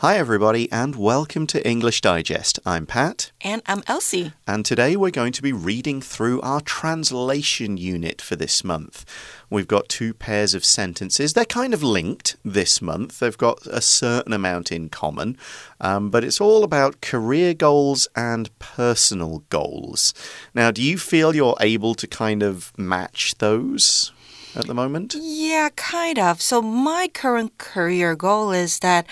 [0.00, 2.58] Hi, everybody, and welcome to English Digest.
[2.66, 3.30] I'm Pat.
[3.40, 4.34] And I'm Elsie.
[4.46, 9.06] And today we're going to be reading through our translation unit for this month.
[9.48, 11.32] We've got two pairs of sentences.
[11.32, 15.38] They're kind of linked this month, they've got a certain amount in common,
[15.80, 20.12] um, but it's all about career goals and personal goals.
[20.54, 24.12] Now, do you feel you're able to kind of match those?
[24.54, 25.14] At the moment?
[25.18, 26.40] Yeah, kind of.
[26.40, 29.06] So, my current career goal is that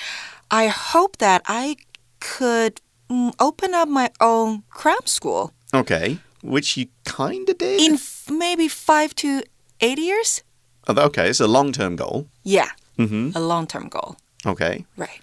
[0.55, 1.77] I hope that I
[2.21, 5.53] could mm, open up my own cram school.
[5.73, 7.81] Okay, which you kind of did?
[7.81, 7.99] In
[8.39, 9.43] maybe five to
[9.81, 10.45] eight years?
[10.89, 12.27] Okay, it's a long term goal.
[12.45, 13.37] Yeah, mm -hmm.
[13.37, 14.15] a long term goal.
[14.47, 14.85] Okay.
[14.97, 15.21] Right.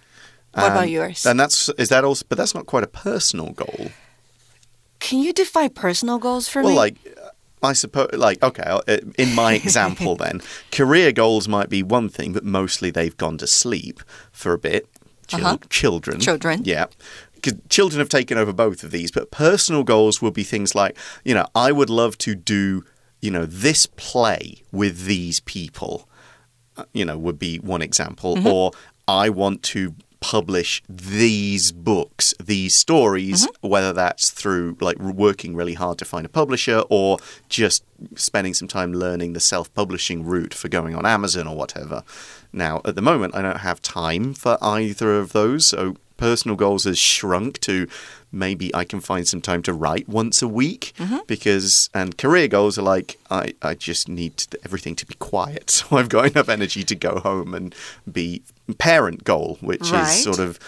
[0.54, 1.26] What um, about yours?
[1.26, 3.92] And that's, is that also, but that's not quite a personal goal.
[5.00, 6.76] Can you define personal goals for well, me?
[6.76, 7.00] Well, like,
[7.64, 12.34] I suppose, like, okay, uh, in my example, then, career goals might be one thing,
[12.34, 14.88] but mostly they've gone to sleep for a bit.
[15.32, 15.70] Chil uh -huh.
[15.70, 16.20] Children.
[16.20, 16.62] Children.
[16.64, 16.86] Yeah.
[17.36, 20.96] Because children have taken over both of these, but personal goals will be things like,
[21.24, 22.84] you know, I would love to do,
[23.20, 26.08] you know, this play with these people,
[26.78, 28.36] uh, you know, would be one example.
[28.36, 28.54] Mm -hmm.
[28.54, 28.72] Or
[29.26, 29.80] I want to
[30.20, 33.70] publish these books, these stories, mm -hmm.
[33.70, 37.84] whether that's through like working really hard to find a publisher or just
[38.16, 42.04] spending some time learning the self publishing route for going on Amazon or whatever.
[42.54, 46.84] Now, at the moment, I don't have time for either of those, so personal goals
[46.84, 47.88] has shrunk to
[48.32, 51.28] maybe I can find some time to write once a week mm -hmm.
[51.28, 54.34] because and career goals are like I I just need
[54.66, 58.42] everything to be quiet so I've got enough energy to go home and be
[58.74, 60.10] parent goal which right.
[60.10, 60.60] is sort of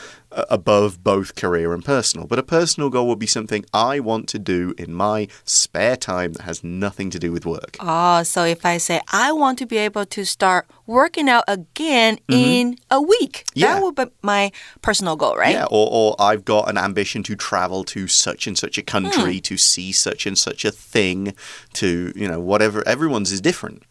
[0.50, 2.28] above both career and personal.
[2.28, 6.34] But a personal goal would be something I want to do in my spare time
[6.34, 7.78] that has nothing to do with work.
[7.80, 12.18] Oh, so if I say I want to be able to start working out again
[12.28, 12.60] mm -hmm.
[12.60, 13.74] in a week, yeah.
[13.74, 15.56] that would be my personal goal, right?
[15.56, 19.34] Yeah, or, or I've got an ambition to travel to such and such a country,
[19.34, 19.50] hmm.
[19.50, 21.34] to see such and such a thing,
[21.74, 22.84] to, you know, whatever.
[22.88, 23.84] Everyone's is different.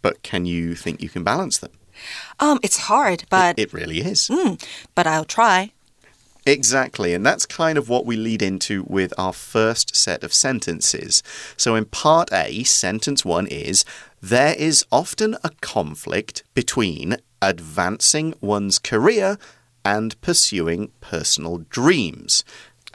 [0.00, 1.77] But can you think you can balance them?
[2.40, 4.28] Um, it's hard, but it, it really is.
[4.28, 4.62] Mm,
[4.94, 5.72] but I'll try.
[6.46, 11.22] Exactly, and that's kind of what we lead into with our first set of sentences.
[11.58, 13.84] So, in part A, sentence one is
[14.22, 19.36] There is often a conflict between advancing one's career
[19.84, 22.44] and pursuing personal dreams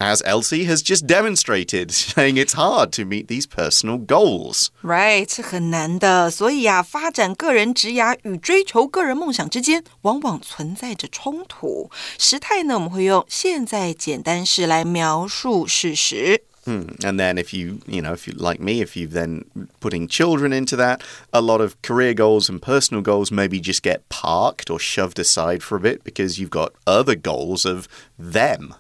[0.00, 4.68] as Elsie has just demonstrated, saying it's hard to meet these personal goals.
[4.80, 6.30] Right，是很难的。
[6.30, 11.90] 所以呀、啊，发展个人职涯与追求个人梦想之间，往往存在着冲突。
[12.16, 16.42] 时态呢，我们会用现在简单式来描述事实。
[16.64, 16.94] Hmm.
[17.00, 19.46] And then if you, you know, if you like me, if you've then
[19.80, 21.00] putting children into that,
[21.30, 25.62] a lot of career goals and personal goals maybe just get parked or shoved aside
[25.62, 28.74] for a bit because you've got other goals of them.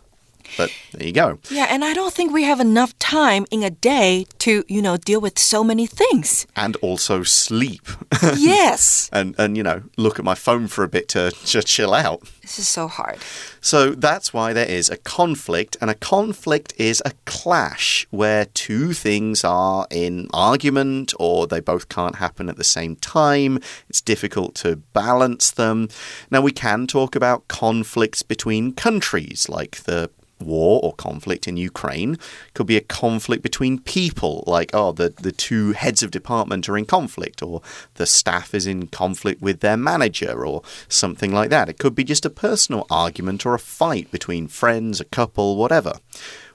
[0.57, 1.39] But there you go.
[1.49, 4.97] Yeah, and I don't think we have enough time in a day to, you know,
[4.97, 6.45] deal with so many things.
[6.55, 7.87] And also sleep.
[8.35, 9.09] yes.
[9.11, 12.21] and and you know, look at my phone for a bit to just chill out.
[12.41, 13.19] This is so hard.
[13.61, 18.93] So that's why there is a conflict, and a conflict is a clash where two
[18.93, 23.59] things are in argument or they both can't happen at the same time.
[23.89, 25.89] It's difficult to balance them.
[26.29, 30.09] Now, we can talk about conflicts between countries, like the
[30.45, 32.17] war or conflict in Ukraine.
[32.53, 36.77] Could be a conflict between people, like, oh, the, the two heads of department are
[36.77, 37.61] in conflict, or
[37.95, 41.69] the staff is in conflict with their manager, or something like that.
[41.69, 45.93] It could be just a personal argument or a fight between friends, a couple, whatever.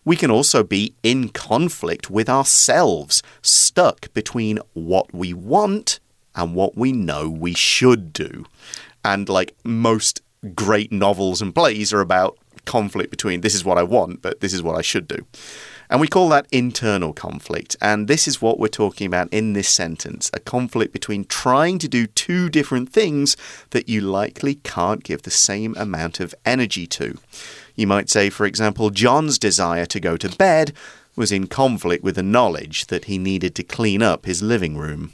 [0.04, 6.00] We can also be in conflict with ourselves, stuck between what we want
[6.34, 8.46] and what we know we should do.
[9.04, 10.22] And like most
[10.54, 12.38] great novels and plays are about
[12.68, 15.26] conflict between this is what I want, but this is what I should do.
[15.90, 17.76] And we call that internal conflict.
[17.80, 21.88] And this is what we're talking about in this sentence a conflict between trying to
[21.88, 23.36] do two different things
[23.70, 27.18] that you likely can't give the same amount of energy to.
[27.74, 30.72] You might say, for example, John's desire to go to bed
[31.16, 35.12] was in conflict with the knowledge that he needed to clean up his living room.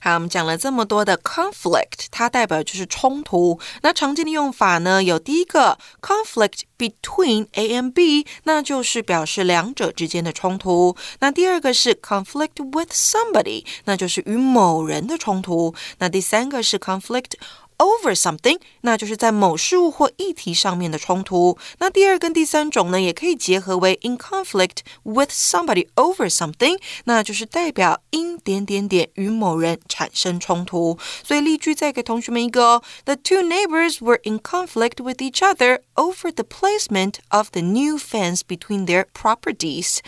[0.00, 3.58] 好，我们讲了这么多的 conflict，它代表就是冲突。
[3.82, 10.96] 那常见的用法呢，有第一个 conflict between A and B，那就是表示两者之间的冲突。
[11.20, 15.74] 那第二个是 conflict with somebody，那就是与某人的冲突。
[15.98, 17.32] 那第三个是 conflict
[17.77, 21.57] over something，那就是在某事物或议题上面的冲突。
[21.77, 30.97] 那第二跟第三种呢，也可以结合为 in conflict with somebody over something，那就是代表因点点点与某人产生冲突。
[31.23, 38.41] 所以例句再给同学们一个哦：The two neighbors were in conflict with each other over the placement of the new fence
[38.45, 39.99] between their properties。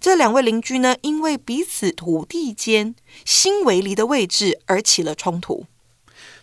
[0.00, 2.94] 这两位邻居呢，因为彼此土地间
[3.26, 5.66] 新围篱的位置而起了冲突。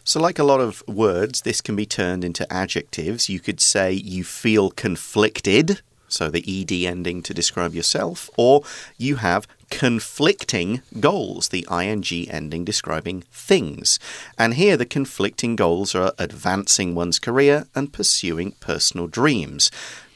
[0.02, 3.29] So, like a lot of words, this can be turned into adjectives.
[3.29, 8.62] You could say you feel conflicted, so the ed ending to describe yourself, or
[8.97, 13.99] you have conflicting goals, the ing ending describing things.
[14.37, 19.70] And here the conflicting goals are advancing one's career and pursuing personal dreams.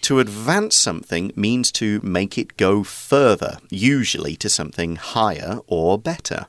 [0.04, 6.44] To advance something means to make it go further, usually to something higher or better.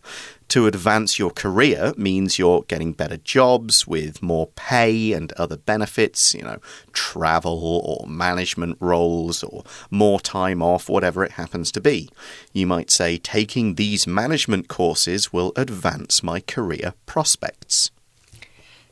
[0.49, 6.33] To advance your career means you're getting better jobs with more pay and other benefits,
[6.33, 6.57] you know,
[6.91, 12.09] travel or management roles or more time off, whatever it happens to be.
[12.51, 17.89] You might say, taking these management courses will advance my career prospects.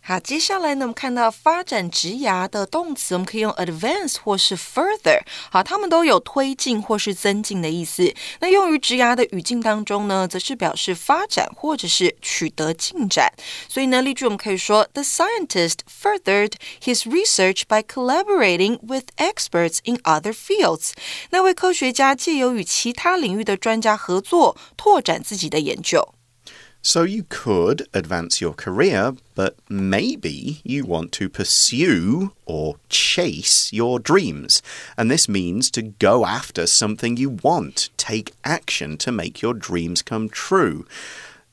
[0.05, 5.21] 好，接下来呢，我们看到发展职涯的动词，我们可以用 advance 或是 further。
[5.49, 8.13] 好，它们都有推进或是增进的意思。
[8.41, 13.31] 那用于职涯的语境当中呢，则是表示发展或者是取得进展。
[13.69, 20.91] 所以呢，例句我们可以说，The scientist furthered his research by collaborating with experts in other fields。
[21.29, 26.13] 那位科学家借由与其他领域的专家合作，拓展自己的研究。
[26.85, 34.61] So you could advance your career, but maybe you want to pursue or chase your dreams.
[34.97, 40.01] And this means to go after something you want, take action to make your dreams
[40.01, 40.85] come true.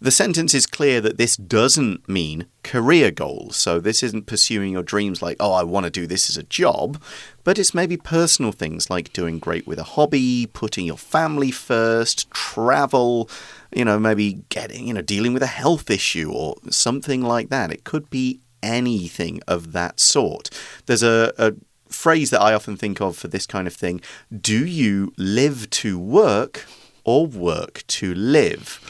[0.02, 3.56] The sentence is clear that this doesn't mean career goals.
[3.56, 6.42] So, this isn't pursuing your dreams like, oh, I want to do this as a
[6.42, 7.02] job,
[7.44, 12.30] but it's maybe personal things like doing great with a hobby, putting your family first,
[12.30, 13.28] travel,
[13.74, 17.70] you know, maybe getting, you know, dealing with a health issue or something like that.
[17.70, 20.48] It could be anything of that sort.
[20.86, 21.52] There's a, a
[21.90, 24.00] phrase that I often think of for this kind of thing
[24.34, 26.64] Do you live to work
[27.04, 28.80] or work to live?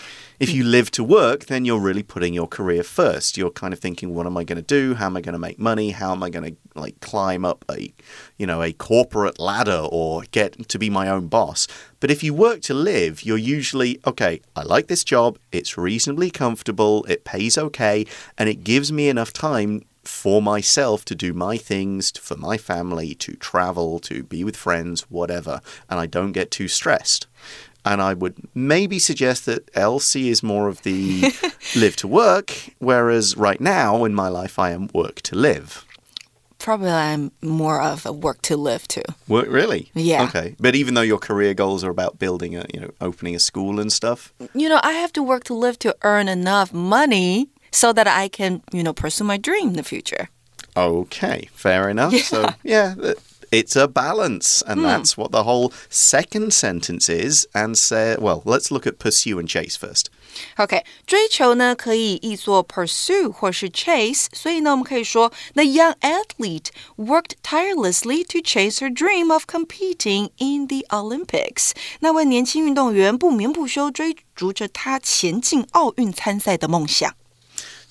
[0.40, 3.36] If you live to work, then you're really putting your career first.
[3.36, 4.94] You're kind of thinking, what am I going to do?
[4.94, 5.90] How am I going to make money?
[5.90, 7.92] How am I going to like climb up a,
[8.38, 11.68] you know, a corporate ladder or get to be my own boss?
[12.00, 15.38] But if you work to live, you're usually, okay, I like this job.
[15.52, 17.04] It's reasonably comfortable.
[17.04, 18.06] It pays okay.
[18.38, 23.14] And it gives me enough time for myself to do my things, for my family,
[23.14, 25.60] to travel, to be with friends, whatever.
[25.90, 27.26] And I don't get too stressed.
[27.84, 31.32] And I would maybe suggest that Elsie is more of the
[31.76, 35.84] live to work, whereas right now in my life I am work to live.
[36.58, 39.00] Probably I'm more of a work to live too.
[39.28, 39.90] Work really?
[39.94, 40.24] Yeah.
[40.24, 40.56] Okay.
[40.60, 43.80] But even though your career goals are about building a, you know, opening a school
[43.80, 47.94] and stuff, You know, I have to work to live to earn enough money so
[47.94, 50.28] that I can, you know, pursue my dream in the future.
[50.76, 52.12] okay, fair enough.
[52.24, 52.94] So, yeah,
[53.51, 57.47] it's a balance, and that's what the whole second sentence is.
[57.53, 60.07] And say, well, let's look at pursue and chase first.
[60.57, 66.67] OK，追求呢可以译作 pursue 或是 chase，所以呢我们可以说 The young athlete
[66.97, 71.71] worked tirelessly to chase her dream of competing in the Olympics。
[72.01, 77.15] 那位年轻运动员不眠不休追逐着他前进奥运参赛的梦想。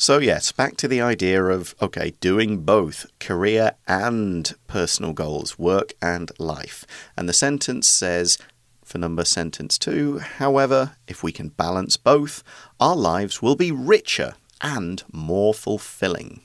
[0.02, 5.92] So, yes, back to the idea of, okay, doing both career and personal goals, work
[6.02, 6.86] and life.
[7.18, 8.38] And the sentence says,
[8.86, 12.44] for number sentence two, however, if we can balance both,
[12.80, 16.44] our lives will be richer and more fulfilling.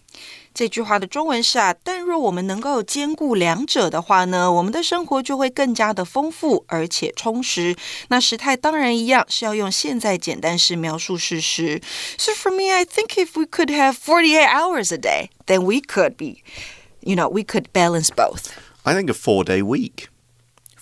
[0.51, 7.75] 这句话的中文是啊，但若我们能够兼顾两者的话呢，我们的生活就会更加的丰富而且充实。
[8.09, 11.81] 那时态当然一样，是要用现在简单式描述事实。
[12.17, 16.15] So for me, I think if we could have 48 hours a day, then we could
[16.17, 16.41] be,
[17.01, 18.47] you know, we could balance both.
[18.83, 20.07] I think a four day week.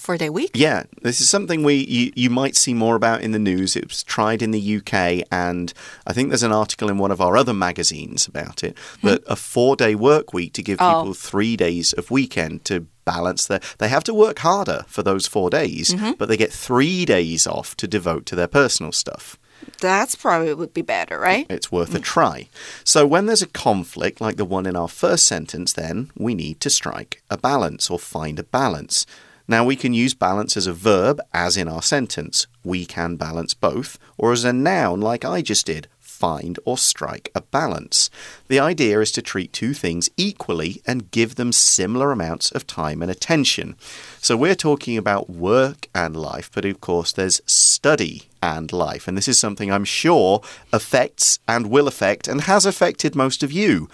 [0.03, 0.51] For the week?
[0.53, 3.77] Yeah, this is something we you, you might see more about in the news.
[3.77, 5.73] It was tried in the UK, and
[6.05, 8.77] I think there's an article in one of our other magazines about it.
[9.01, 9.07] Hmm.
[9.07, 11.03] But a four day work week to give Oh.
[11.03, 13.61] people three days of weekend to balance their.
[13.79, 16.15] They have to work harder for those four days, mm-hmm.
[16.19, 19.39] but they get three days off to devote to their personal stuff.
[19.81, 21.47] That's probably would be better, right?
[21.49, 22.03] It's worth a mm.
[22.03, 22.49] try.
[22.83, 26.59] So, when there's a conflict like the one in our first sentence, then we need
[26.63, 29.07] to strike a balance or find a balance.
[29.49, 32.47] Now, we can use balance as a verb, as in our sentence.
[32.65, 35.89] We can balance both, or as a noun, like I just did.
[36.23, 38.09] find or strike a balance.
[38.47, 43.03] The idea is to treat two things equally and give them similar amounts of time
[43.03, 43.75] and attention.
[44.21, 49.09] So we're talking about work and life, but of course, there's study and life.
[49.09, 53.51] And this is something I'm sure affects and will affect and has affected most of
[53.51, 53.89] you.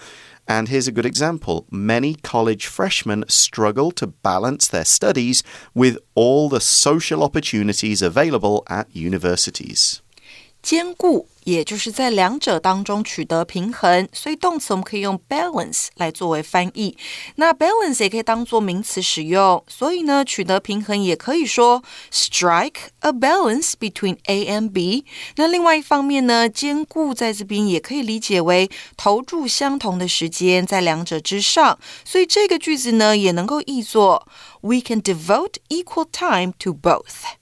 [0.49, 1.67] And here's a good example.
[1.69, 5.43] Many college freshmen struggle to balance their studies
[5.75, 10.01] with all the social opportunities available at universities.
[10.69, 16.95] 兼顾，也就是在两者当中取得平衡，所以动词我们可以用 balance 来作为翻译。
[17.37, 25.05] 那 balance 也可以当做名词使用，所以呢，取得平衡也可以说 strike a balance between A and B。
[25.37, 34.27] 那另外一方面呢，兼顾在这边也可以理解为投注相同的时间在两者之上，所以这个句子呢也能够译作
[34.61, 37.38] We can devote equal time to both。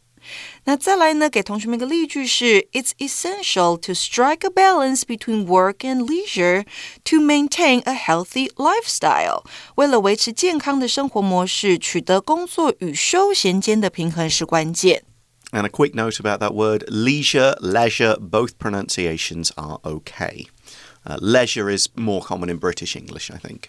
[0.67, 1.29] 那再来呢？
[1.29, 6.65] 给同学们一个例句是：It's essential to strike a balance between work and leisure
[7.05, 9.45] to maintain a healthy lifestyle。
[9.77, 15.03] 为了维持健康的生活模式，取得工作与休闲间的平衡是关键。
[15.51, 20.47] And a quick note about that word leisure, leisure, both pronunciations are okay.
[21.05, 23.65] Uh, leisure is more common in British English, I think.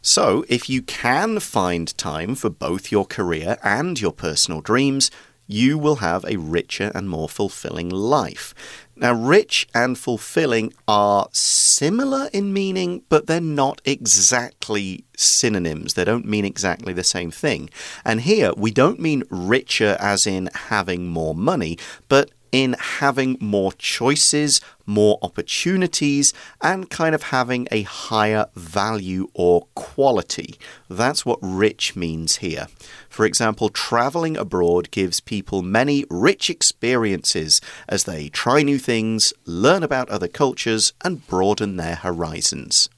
[0.00, 5.10] So, if you can find time for both your career and your personal dreams,
[5.51, 8.53] you will have a richer and more fulfilling life.
[8.95, 15.95] Now, rich and fulfilling are similar in meaning, but they're not exactly synonyms.
[15.95, 17.71] They don't mean exactly the same thing.
[18.05, 21.79] And here, we don't mean richer as in having more money,
[22.09, 29.67] but in having more choices, more opportunities, and kind of having a higher value or
[29.75, 30.55] quality.
[30.89, 32.67] That's what rich means here.
[33.09, 39.83] For example, traveling abroad gives people many rich experiences as they try new things, learn
[39.83, 42.89] about other cultures, and broaden their horizons.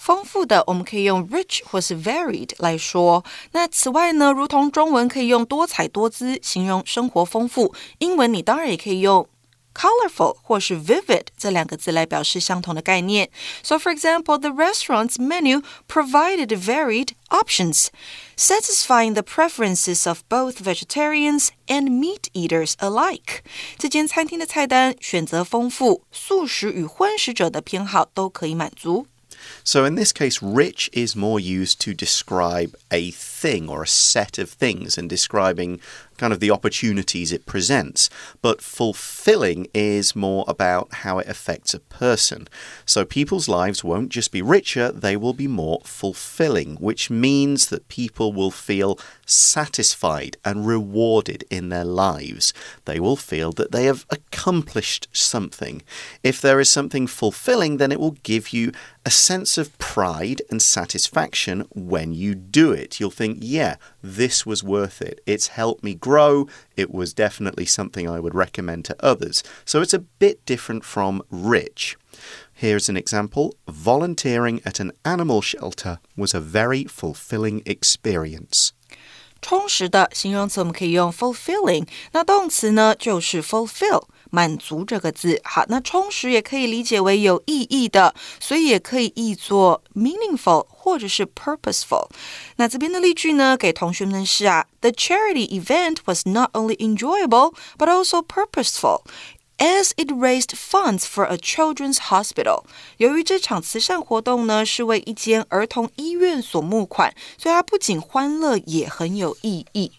[0.00, 3.24] 丰富的，我们可以用 rich 或是 varied 来说。
[3.52, 9.28] 那此外呢，如同中文可以用多彩多姿形容生活丰富，英文你当然也可以用
[9.74, 13.28] colorful 或是 vivid 这两个字来表示相同的概念。
[13.62, 17.88] So, for example, the restaurant's menu provided varied options,
[18.36, 23.40] satisfying the preferences of both vegetarians and meat eaters alike.
[23.76, 29.06] 这间餐厅的菜单选择丰富，素食与荤食者的偏好都可以满足。
[29.63, 34.37] So in this case, rich is more used to describe a thing or a set
[34.37, 35.79] of things and describing
[36.21, 38.07] kind of the opportunities it presents.
[38.43, 42.47] But fulfilling is more about how it affects a person.
[42.85, 47.87] So people's lives won't just be richer, they will be more fulfilling, which means that
[47.87, 52.53] people will feel satisfied and rewarded in their lives.
[52.85, 55.81] They will feel that they have accomplished something.
[56.21, 58.73] If there is something fulfilling, then it will give you
[59.03, 62.99] a sense of pride and satisfaction when you do it.
[62.99, 65.21] You'll think, yeah, this was worth it.
[65.25, 66.46] It's helped me grow.
[66.76, 69.42] It was definitely something I would recommend to others.
[69.64, 71.96] So it's a bit different from rich.
[72.52, 78.72] Here's an example volunteering at an animal shelter was a very fulfilling experience.
[79.42, 84.04] 充实的形容词我们可以用 fulfilling，那动词呢就是 fulfill。
[84.31, 92.07] 满足这个字，好，那充实也可以理解为有意义的，所以也可以译作 meaningful 或者是 purposeful。
[92.55, 99.03] 那这边的例句呢，给同学们是啊，The charity event was not only enjoyable but also purposeful.
[99.57, 102.63] As it raised funds for a children's hospital，
[102.97, 109.91] 由于这场慈善活动呢是为一间儿童医院所募款，所以它不仅欢乐，也很有意义。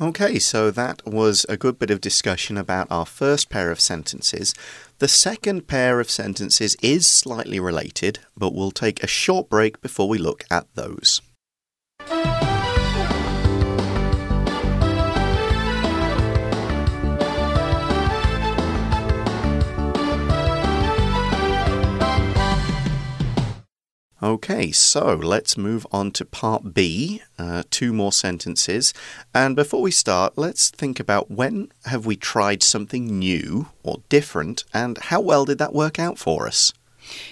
[0.00, 4.54] Okay, so that was a good bit of discussion about our first pair of sentences.
[5.00, 10.08] The second pair of sentences is slightly related, but we'll take a short break before
[10.08, 11.20] we look at those.
[24.28, 28.92] Okay, so let's move on to part B, uh, two more sentences.
[29.32, 34.64] And before we start, let's think about when have we tried something new or different
[34.74, 36.74] and how well did that work out for us?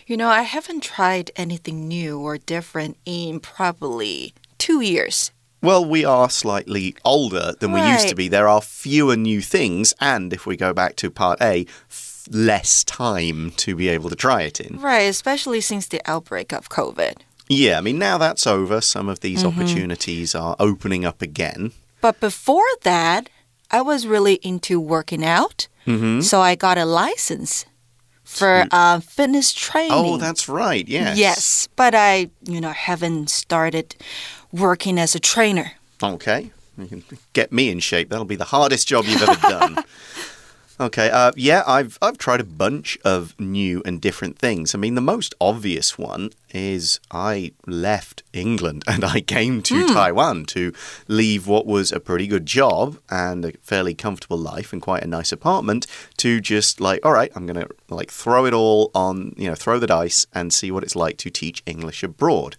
[0.07, 5.33] You know, I haven't tried anything new or different in probably two years.
[5.63, 7.85] Well, we are slightly older than right.
[7.85, 8.29] we used to be.
[8.29, 11.67] There are fewer new things, and if we go back to part A,
[12.31, 14.79] less time to be able to try it in.
[14.81, 17.19] Right, especially since the outbreak of COVID.
[17.49, 19.53] Yeah, I mean, now that's over, some of these mm -hmm.
[19.53, 21.73] opportunities are opening up again.
[22.01, 23.29] But before that,
[23.71, 25.69] I was really into working out.
[25.85, 26.23] Mm -hmm.
[26.23, 27.67] So I got a license
[28.25, 29.93] for uh, fitness training.
[29.93, 30.89] Oh, that's right.
[30.89, 31.17] Yes.
[31.19, 33.97] Yes, but I, you know, haven't started
[34.51, 35.73] working as a trainer.
[36.03, 36.51] Okay.
[36.77, 38.09] You can get me in shape.
[38.11, 39.77] That'll be the hardest job you've ever done.
[40.79, 44.75] Okay, uh, yeah, I've I've tried a bunch of new and different things.
[44.75, 50.45] I mean, the most obvious one is I left England and I came to Taiwan
[50.47, 50.75] to
[51.09, 55.07] leave what was a pretty good job and a fairly comfortable life and quite a
[55.07, 55.87] nice apartment
[56.19, 59.79] to just like, all right, I'm gonna like throw it all on, you know, throw
[59.79, 62.55] the dice and see what it's like to teach English abroad.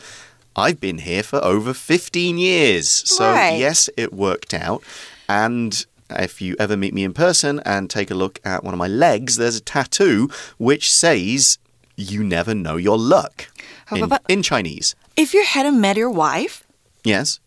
[0.56, 2.90] I've been here for over 15 years.
[2.90, 3.60] So, Right.
[3.60, 4.82] yes, it worked out.
[5.30, 8.78] And if you ever meet me in person and take a look at one of
[8.78, 11.58] my legs, there's a tattoo which says,
[11.96, 13.48] You never know your luck
[13.94, 14.96] in, in Chinese.
[15.16, 16.64] If you hadn't met your wife,
[17.04, 17.40] Yes.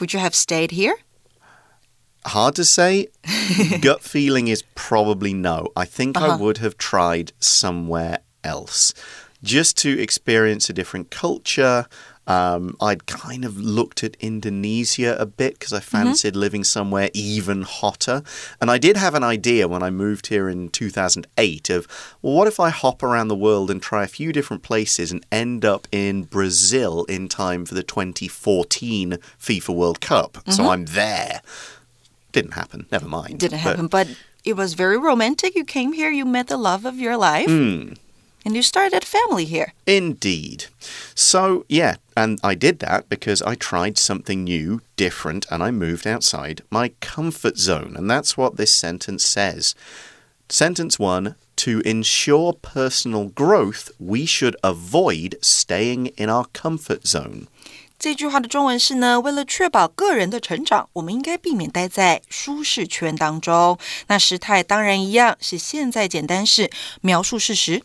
[0.00, 0.96] would you have stayed here?
[2.26, 3.08] Hard to say.
[3.80, 5.68] Gut feeling is probably no.
[5.76, 6.38] I think I Uh-huh.
[6.38, 8.92] would have tried somewhere else
[9.42, 11.86] just to experience a different culture.
[12.26, 17.62] Um, I'd kind of looked at Indonesia a bit because I fancied living somewhere even
[17.62, 18.22] hotter.
[18.60, 21.86] And I did have an idea when I moved here in 2008 of,
[22.20, 25.24] well, what if I hop around the world and try a few different places and
[25.32, 30.38] end up in Brazil in time for the 2014 FIFA World Cup?
[30.48, 31.40] So I'm there.
[32.32, 32.86] Didn't happen.
[32.92, 33.40] Never mind.
[33.40, 34.06] Didn't happen, but
[34.44, 35.54] it was very romantic.
[35.54, 37.92] You came here, you met the love of your life, Hmm.
[38.45, 39.73] and you started a family here.
[39.85, 40.65] Indeed.
[41.15, 46.05] So, yeah, and I did that because I tried something new, different, and I moved
[46.05, 47.95] outside my comfort zone.
[47.95, 49.75] And that's what this sentence says.
[50.49, 57.45] Sentence one To ensure personal growth, we should avoid staying in our comfort zone.
[57.99, 63.77] 这句话的中文是呢，为了确保个人的成长，我们应该避免待在舒适圈当中。
[64.07, 66.69] 那时态当然一样，是现在简单式，
[67.01, 67.83] 描述事实。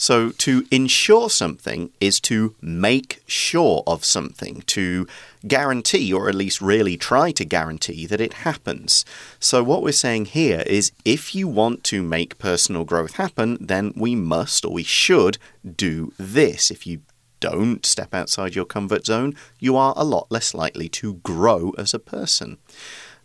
[0.00, 5.08] So, to ensure something is to make sure of something, to
[5.46, 9.04] guarantee, or at least really try to guarantee, that it happens.
[9.40, 13.92] So, what we're saying here is if you want to make personal growth happen, then
[13.96, 15.36] we must or we should
[15.76, 16.70] do this.
[16.70, 17.00] If you
[17.40, 21.92] don't step outside your comfort zone, you are a lot less likely to grow as
[21.92, 22.58] a person.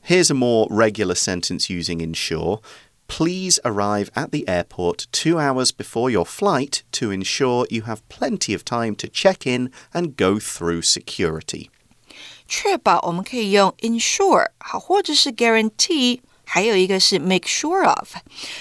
[0.01, 2.61] Here's a more regular sentence using ensure
[3.06, 8.54] Please arrive at the airport two hours before your flight to ensure you have plenty
[8.54, 11.70] of time to check in and go through security.
[12.46, 18.16] 确保我们可以用 ensure 好，或者是 guarantee，还有一个是 make sure of。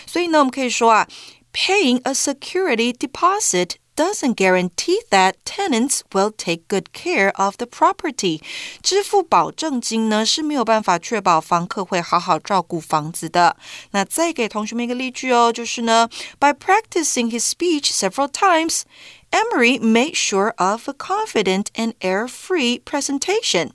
[0.05, 1.07] 所以呢，我们可以说啊，
[1.53, 8.41] paying a security deposit doesn't guarantee that tenants will take good care of the property。
[8.83, 13.57] 支付保证金呢是没有办法确保房客会好好照顾房子的。
[13.91, 16.07] 那再给同学们一个例句哦，就是呢，
[16.39, 23.71] by practicing his speech several times。Emery made sure of a confident and air-free presentation.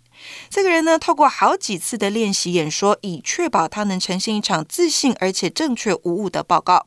[0.49, 6.87] 这个人呢，透过好几次的练习演说，以确保他能呈现一场自信而且正确无误的报告。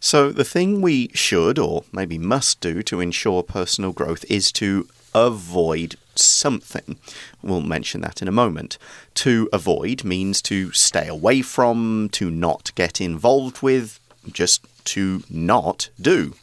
[0.00, 4.88] So, the thing we should or maybe must do to ensure personal growth is to
[5.14, 6.98] avoid something.
[7.42, 8.78] We'll mention that in a moment.
[9.14, 13.98] To avoid means to stay away from, to not get involved with,
[14.32, 16.34] just to not do.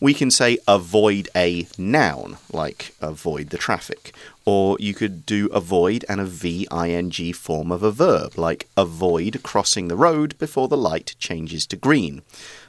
[0.00, 4.14] We can say avoid a noun, like avoid the traffic.
[4.44, 9.88] Or you could do avoid and a VING form of a verb, like avoid crossing
[9.88, 12.22] the road before the light changes to green.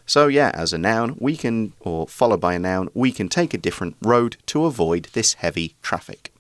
[0.05, 3.53] So, yeah, as a noun, we can, or followed by a noun, we can take
[3.53, 6.30] a different road to avoid this heavy traffic.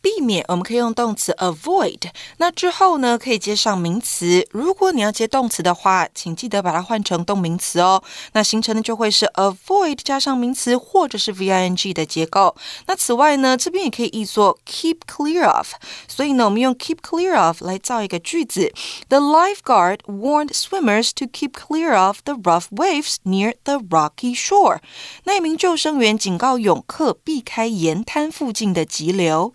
[0.00, 2.10] 避免，我们可以用动词 avoid。
[2.36, 4.46] 那之后呢，可以接上名词。
[4.52, 8.00] 如果你要接动词的话，请记得把它换成动名词哦。
[8.32, 12.54] 那形成的就会是 avoid 加上名词或者是 ving 的结构。
[12.86, 15.72] 那此外呢，这边也可以译作 keep clear of。
[16.06, 18.72] 所以呢，我们用 keep clear of 来造一个句子：
[19.08, 24.78] The lifeguard warned swimmers to keep clear of the rough waves near the rocky shore。
[25.24, 29.54] 那一名救生员警告泳客避开沿滩附近的急流。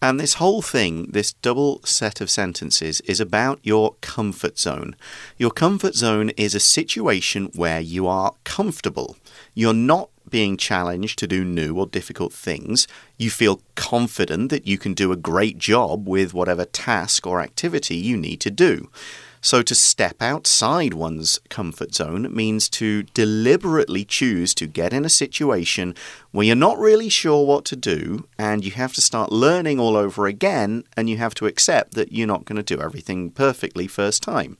[0.00, 4.94] And this whole thing, this double set of sentences, is about your comfort zone.
[5.36, 9.16] Your comfort zone is a situation where you are comfortable.
[9.54, 12.86] You're not being challenged to do new or difficult things.
[13.16, 17.96] You feel confident that you can do a great job with whatever task or activity
[17.96, 18.90] you need to do.
[19.40, 25.10] So, to step outside one's comfort zone means to deliberately choose to get in a
[25.10, 25.94] situation
[26.32, 29.96] where you're not really sure what to do and you have to start learning all
[29.96, 33.86] over again and you have to accept that you're not going to do everything perfectly
[33.86, 34.58] first time.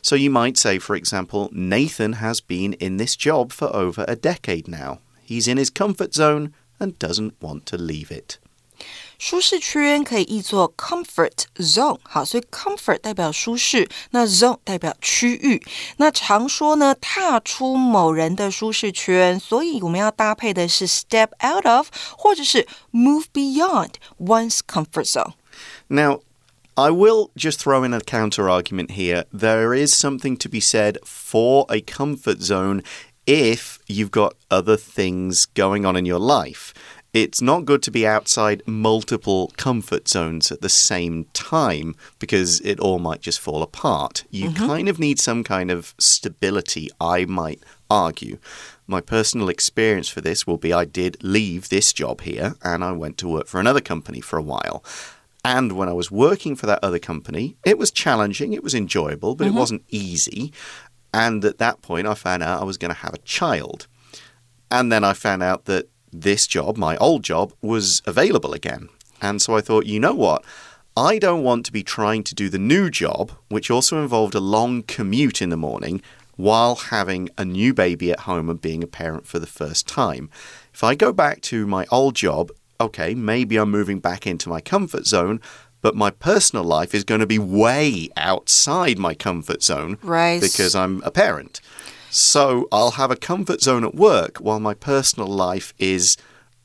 [0.00, 4.16] So you might say, for example, Nathan has been in this job for over a
[4.16, 5.00] decade now.
[5.22, 8.38] He's in his comfort zone and doesn't want to leave it.
[9.23, 15.61] 舒适圈可以译作 comfort zone，好，所以 comfort 代表舒适，那 zone 代表区域。
[15.97, 26.21] 那常说呢，踏出某人的舒适圈，所以我们要搭配的是 step out of，或者是 move beyond one's comfort zone。Now,
[26.75, 29.25] I will just throw in a counter argument here.
[29.37, 32.83] There is something to be said for a comfort zone
[33.25, 36.73] if you've got other things going on in your life.
[37.14, 42.80] It's not good to be outside multiple comfort zones at the same time because it
[42.80, 44.24] all might just fall apart.
[44.30, 44.66] You Mm-hmm.
[44.66, 48.38] kind of need some kind of stability, I might argue.
[48.88, 52.90] My personal experience for this will be I did leave this job here and I
[52.90, 54.82] went to work for another company for a while.
[55.44, 59.36] And when I was working for that other company, it was challenging, it was enjoyable,
[59.36, 60.52] but it wasn't easy.
[61.12, 63.86] And at that point, I found out I was going to have a child.
[64.68, 65.88] And then I found out that
[66.20, 68.88] this job, my old job, was available again.
[69.20, 70.44] And so I thought, you know what?
[70.96, 74.40] I don't want to be trying to do the new job, which also involved a
[74.40, 76.00] long commute in the morning,
[76.36, 80.30] while having a new baby at home and being a parent for the first time.
[80.72, 82.50] If I go back to my old job,
[82.80, 85.40] okay, maybe I'm moving back into my comfort zone,
[85.80, 90.40] but my personal life is going to be way outside my comfort zone Right.
[90.40, 91.60] because I'm a parent.
[92.14, 96.16] So I'll have a comfort zone at work while my personal life is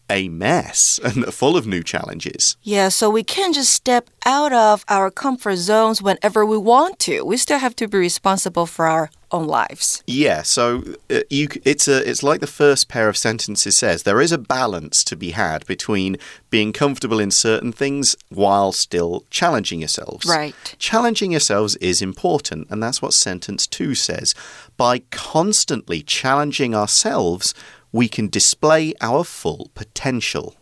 [0.08, 2.56] a mess and full of new challenges.
[2.62, 7.24] Yeah, so we can't just step out of our comfort zones whenever we want to.
[7.24, 10.04] We still have to be responsible for our own lives.
[10.08, 14.22] Yeah, so uh, you it's a it's like the first pair of sentences says there
[14.22, 16.18] is a balance to be had between
[16.50, 20.28] being comfortable in certain things while still challenging yourselves.
[20.28, 20.76] Right.
[20.80, 24.34] Challenging yourselves is important, and that's what sentence 2 says
[24.79, 27.51] By constantly challenging ourselves,
[27.91, 30.55] we can display our full potential.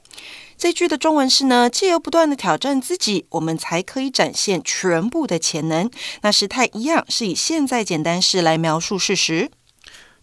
[0.59, 5.91] 这句的中文是呢，借由不断的挑战自己，我们才可以展现全部的潜能。
[6.21, 9.51] 那时态一样是以现在简单式来描述事实。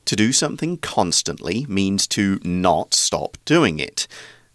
[0.06, 4.06] To do something constantly means to not stop doing it.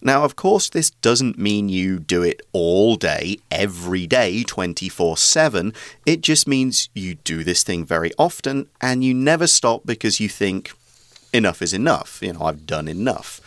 [0.02, 5.74] Now, of course, this doesn't mean you do it all day, every day, 24 7.
[6.06, 10.30] It just means you do this thing very often and you never stop because you
[10.30, 10.72] think,
[11.34, 12.20] enough is enough.
[12.22, 13.42] You know, I've done enough.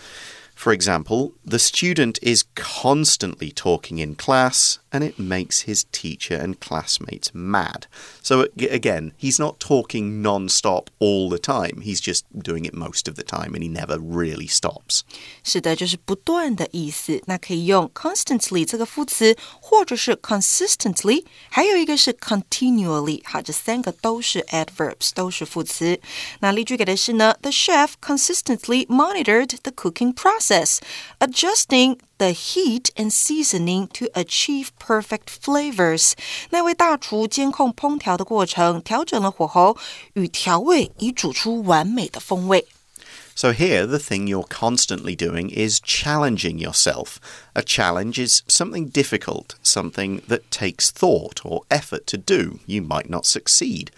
[0.55, 6.56] For example, the student is constantly talking in class and it makes his teacher and
[6.60, 7.88] classmates mad.
[8.22, 12.74] So, ag- again, he's not talking non stop all the time, he's just doing it
[12.74, 15.02] most of the time and he never really stops.
[15.44, 17.22] 是的，就是不断的意思。
[17.26, 23.22] 那可以用 constantly 这个副词，或者是 consistently，还有一个是 continually。
[23.24, 26.00] 好，这三个都是 adverbs，都是副词。
[26.40, 30.80] 那例句给的是呢，The chef consistently monitored the cooking process,
[31.20, 36.14] adjusting the heat and seasoning to achieve perfect flavors。
[36.50, 39.78] 那位大厨监控烹调的过程，调整了火候
[40.14, 42.66] 与调味，以煮出完美的风味。
[43.36, 47.18] So, here, the thing you're constantly doing is challenging yourself.
[47.54, 52.58] A challenge is something difficult, something that takes thought or effort to do.
[52.66, 53.90] You might not succeed.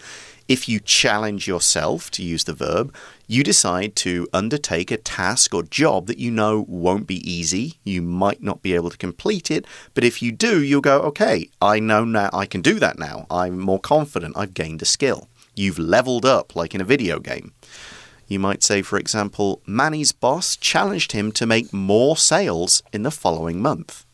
[0.47, 2.93] If you challenge yourself, to use the verb,
[3.25, 7.79] you decide to undertake a task or job that you know won't be easy.
[7.83, 11.49] You might not be able to complete it, but if you do, you'll go, okay,
[11.59, 13.25] I know now I can do that now.
[13.31, 14.37] I'm more confident.
[14.37, 15.27] I've gained a skill.
[15.55, 17.53] You've leveled up like in a video game.
[18.27, 23.11] You might say, for example, Manny's boss challenged him to make more sales in the
[23.11, 24.04] following month.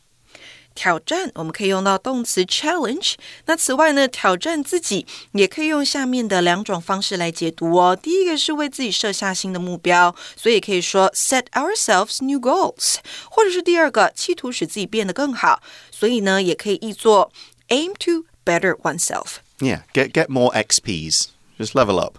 [0.74, 3.14] 挑战，我们可以用到动词 challenge。
[3.46, 7.96] 那此外呢，挑战自己也可以用下面的两种方式来解读哦。
[7.96, 12.96] 第一个是为自己设下新的目标，所以也可以说 set ourselves new goals，
[13.30, 17.32] 或者是第二个企图使自己变得更好，所以呢，也可以译作
[17.68, 19.36] aim to better oneself。
[19.58, 21.28] Yeah, get get more XPs.
[21.58, 22.18] Just level up.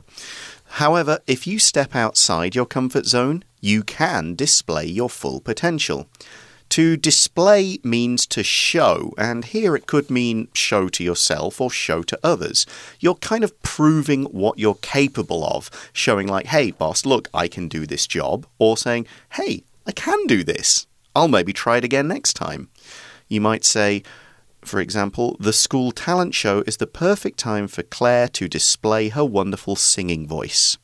[0.79, 6.07] However, if you step outside your comfort zone, you can display your full potential.
[6.72, 12.02] To display means to show, and here it could mean show to yourself or show
[12.04, 12.64] to others.
[12.98, 17.68] You're kind of proving what you're capable of, showing, like, hey, boss, look, I can
[17.68, 20.86] do this job, or saying, hey, I can do this.
[21.14, 22.70] I'll maybe try it again next time.
[23.28, 24.02] You might say,
[24.62, 29.26] for example, the school talent show is the perfect time for Claire to display her
[29.26, 30.78] wonderful singing voice.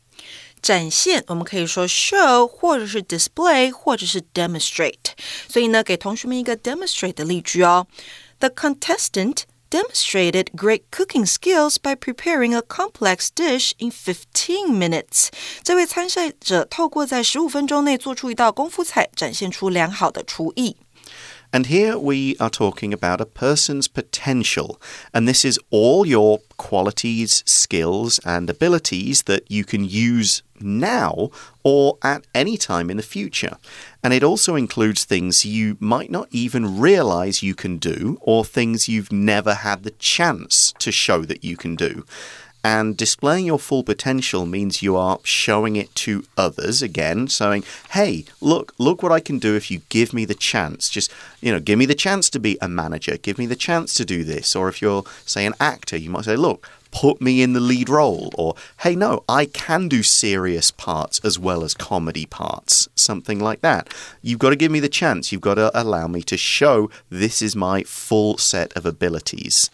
[0.61, 5.11] 展现，我们可以说 show，或者是 display，或者是 demonstrate。
[5.49, 7.87] 所以呢，给同学们一个 demonstrate 的例句哦。
[8.39, 15.29] The contestant demonstrated great cooking skills by preparing a complex dish in 15 minutes。
[15.63, 20.77] 这位参赛者透过在十五分钟内做出一道功夫菜，展现出良好的厨艺。
[21.50, 24.80] And here we are talking about a person's potential.
[25.14, 31.30] And this is all your qualities, skills, and abilities that you can use now
[31.62, 33.56] or at any time in the future.
[34.04, 38.88] And it also includes things you might not even realize you can do or things
[38.88, 42.04] you've never had the chance to show that you can do.
[42.68, 48.26] And displaying your full potential means you are showing it to others again, saying, hey,
[48.42, 50.90] look, look what I can do if you give me the chance.
[50.90, 53.94] Just, you know, give me the chance to be a manager, give me the chance
[53.94, 54.54] to do this.
[54.54, 57.88] Or if you're, say, an actor, you might say, look, put me in the lead
[57.88, 58.30] role.
[58.34, 62.86] Or, hey, no, I can do serious parts as well as comedy parts.
[62.94, 63.88] Something like that.
[64.20, 65.32] You've got to give me the chance.
[65.32, 69.70] You've got to allow me to show this is my full set of abilities.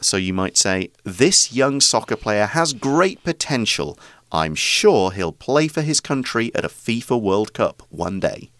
[0.00, 3.96] So you might say, This young soccer player has great potential.
[4.30, 8.50] I'm sure he'll play for his country at a FIFA World Cup one day.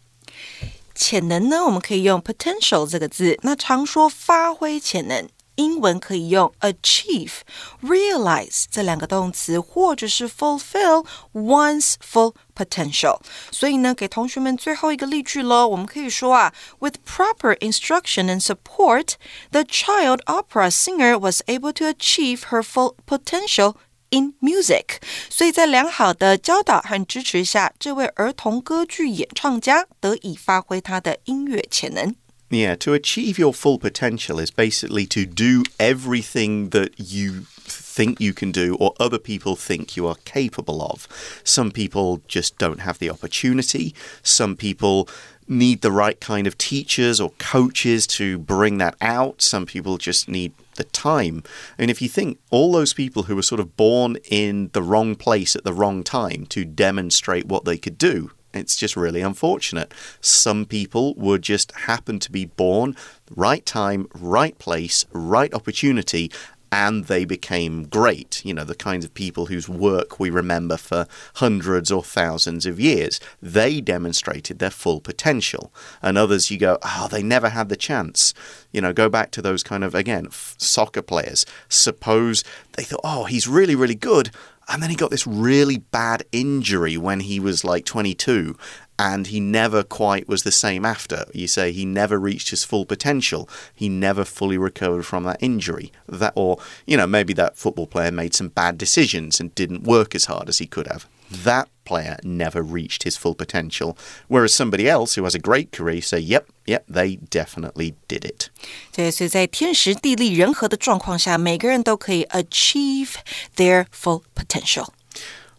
[0.94, 5.28] 潜能呢，我们可以用 potential 这个字，那常说发挥潜能。
[5.56, 13.18] 英文可以用 achieve、realize 这两个动词，或者是 fulfill one's full potential。
[13.50, 15.66] 所以呢，给同学们最后一个例句喽。
[15.66, 19.14] 我们可以说啊，With proper instruction and support,
[19.50, 23.76] the child opera singer was able to achieve her full potential
[24.10, 24.98] in music。
[25.30, 32.14] 所以在良好的教导和支持下，这位儿童歌剧演唱家得以发挥他的音乐潜能。
[32.51, 38.33] Yeah, to achieve your full potential is basically to do everything that you think you
[38.33, 41.07] can do or other people think you are capable of.
[41.45, 43.95] Some people just don't have the opportunity.
[44.21, 45.07] Some people
[45.47, 49.41] need the right kind of teachers or coaches to bring that out.
[49.41, 51.43] Some people just need the time.
[51.77, 55.15] And if you think all those people who were sort of born in the wrong
[55.15, 59.93] place at the wrong time to demonstrate what they could do, it's just really unfortunate.
[60.19, 62.95] Some people would just happen to be born
[63.35, 66.31] right time, right place, right opportunity,
[66.71, 68.43] and they became great.
[68.45, 72.79] You know, the kinds of people whose work we remember for hundreds or thousands of
[72.79, 73.19] years.
[73.41, 75.73] They demonstrated their full potential.
[76.01, 78.33] And others, you go, oh, they never had the chance.
[78.71, 81.45] You know, go back to those kind of, again, soccer players.
[81.67, 84.31] Suppose they thought, oh, he's really, really good.
[84.67, 88.55] And then he got this really bad injury when he was like 22
[89.01, 91.25] and he never quite was the same after.
[91.33, 93.49] You say he never reached his full potential.
[93.73, 95.91] He never fully recovered from that injury.
[96.07, 100.13] That or, you know, maybe that football player made some bad decisions and didn't work
[100.13, 103.96] as hard as he could have That player never reached his full potential.
[104.28, 108.50] Whereas somebody else who has a great career say, yep, yep, they definitely did it.
[108.92, 113.14] 对，所以在天时地利人和的状况下，每个人都可以 achieve
[113.56, 114.88] their full potential.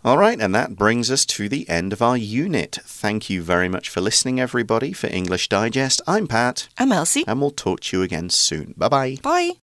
[0.03, 2.79] All right, and that brings us to the end of our unit.
[2.85, 6.01] Thank you very much for listening, everybody, for English Digest.
[6.07, 6.69] I'm Pat.
[6.77, 7.25] I'm Elsie.
[7.27, 8.73] And we'll talk to you again soon.
[8.77, 9.17] Bye bye.
[9.21, 9.60] Bye.